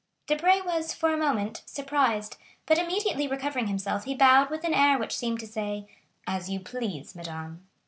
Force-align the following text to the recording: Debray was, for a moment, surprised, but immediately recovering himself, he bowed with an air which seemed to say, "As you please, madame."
Debray 0.25 0.59
was, 0.61 0.95
for 0.95 1.13
a 1.13 1.17
moment, 1.17 1.61
surprised, 1.67 2.37
but 2.65 2.79
immediately 2.79 3.27
recovering 3.27 3.67
himself, 3.67 4.05
he 4.05 4.15
bowed 4.15 4.49
with 4.49 4.63
an 4.63 4.73
air 4.73 4.97
which 4.97 5.15
seemed 5.15 5.39
to 5.39 5.45
say, 5.47 5.87
"As 6.25 6.49
you 6.49 6.59
please, 6.59 7.13
madame." 7.13 7.67